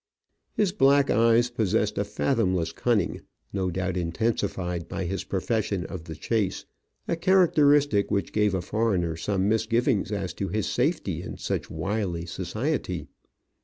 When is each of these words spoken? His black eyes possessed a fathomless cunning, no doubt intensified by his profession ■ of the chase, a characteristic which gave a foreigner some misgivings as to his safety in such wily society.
His 0.55 0.71
black 0.71 1.11
eyes 1.11 1.51
possessed 1.51 1.99
a 1.99 2.03
fathomless 2.03 2.71
cunning, 2.73 3.21
no 3.53 3.69
doubt 3.69 3.97
intensified 3.97 4.87
by 4.87 5.05
his 5.05 5.23
profession 5.23 5.81
■ 5.81 5.85
of 5.85 6.05
the 6.05 6.15
chase, 6.15 6.65
a 7.07 7.15
characteristic 7.15 8.09
which 8.09 8.33
gave 8.33 8.55
a 8.55 8.63
foreigner 8.63 9.15
some 9.15 9.47
misgivings 9.47 10.11
as 10.11 10.33
to 10.33 10.47
his 10.47 10.65
safety 10.65 11.21
in 11.21 11.37
such 11.37 11.69
wily 11.69 12.25
society. 12.25 13.05